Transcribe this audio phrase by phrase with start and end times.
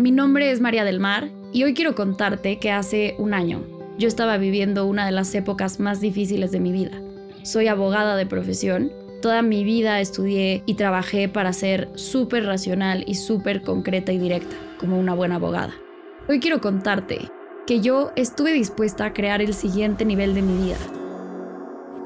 [0.00, 3.60] Mi nombre es María del Mar y hoy quiero contarte que hace un año
[3.98, 6.92] yo estaba viviendo una de las épocas más difíciles de mi vida.
[7.42, 8.90] Soy abogada de profesión,
[9.20, 14.56] toda mi vida estudié y trabajé para ser súper racional y súper concreta y directa,
[14.78, 15.74] como una buena abogada.
[16.30, 17.30] Hoy quiero contarte
[17.66, 20.78] que yo estuve dispuesta a crear el siguiente nivel de mi vida.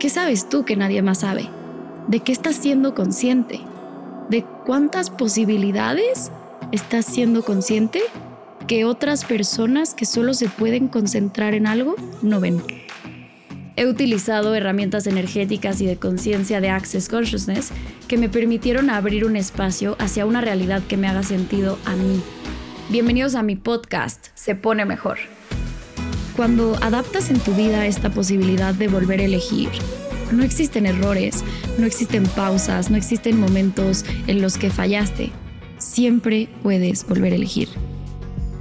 [0.00, 1.48] ¿Qué sabes tú que nadie más sabe?
[2.08, 3.60] ¿De qué estás siendo consciente?
[4.30, 6.32] ¿De cuántas posibilidades
[6.74, 8.02] estás siendo consciente
[8.66, 12.60] que otras personas que solo se pueden concentrar en algo no ven?
[13.76, 17.70] He utilizado herramientas energéticas y de conciencia de Access Consciousness
[18.08, 22.20] que me permitieron abrir un espacio hacia una realidad que me haga sentido a mí.
[22.90, 25.18] Bienvenidos a mi podcast, Se pone mejor.
[26.34, 29.68] Cuando adaptas en tu vida esta posibilidad de volver a elegir,
[30.32, 31.44] no existen errores,
[31.78, 35.30] no existen pausas, no existen momentos en los que fallaste.
[35.78, 37.68] Siempre puedes volver a elegir.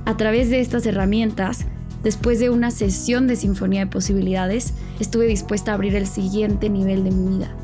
[0.06, 1.66] A través de estas herramientas,
[2.04, 7.04] después de una sesión de sinfonía de posibilidades, estuve dispuesta a abrir el siguiente nivel
[7.04, 7.56] de mi vida.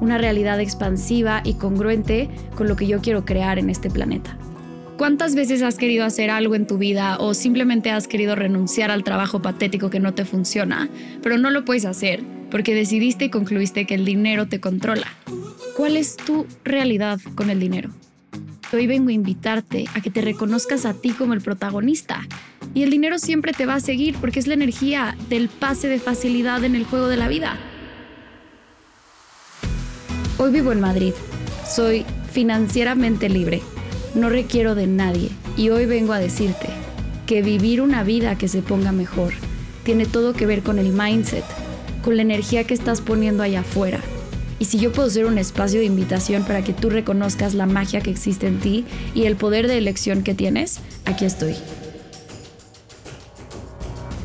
[0.00, 4.36] Una realidad expansiva y congruente con lo que yo quiero crear en este planeta.
[4.96, 9.04] ¿Cuántas veces has querido hacer algo en tu vida o simplemente has querido renunciar al
[9.04, 10.88] trabajo patético que no te funciona,
[11.22, 15.08] pero no lo puedes hacer porque decidiste y concluiste que el dinero te controla?
[15.76, 17.90] ¿Cuál es tu realidad con el dinero?
[18.74, 22.26] Hoy vengo a invitarte a que te reconozcas a ti como el protagonista.
[22.72, 25.98] Y el dinero siempre te va a seguir porque es la energía del pase de
[25.98, 27.58] facilidad en el juego de la vida.
[30.38, 31.12] Hoy vivo en Madrid.
[31.68, 33.60] Soy financieramente libre.
[34.14, 35.28] No requiero de nadie.
[35.58, 36.68] Y hoy vengo a decirte
[37.26, 39.34] que vivir una vida que se ponga mejor
[39.84, 41.44] tiene todo que ver con el mindset,
[42.02, 44.00] con la energía que estás poniendo allá afuera
[44.62, 48.00] y si yo puedo ser un espacio de invitación para que tú reconozcas la magia
[48.00, 51.56] que existe en ti y el poder de elección que tienes, aquí estoy.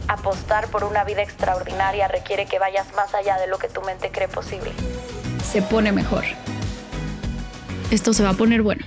[0.08, 4.12] Apostar por una vida extraordinaria requiere que vayas más allá de lo que tu mente
[4.12, 4.70] cree posible.
[5.44, 6.24] Se pone mejor.
[7.90, 8.86] Esto se va a poner bueno.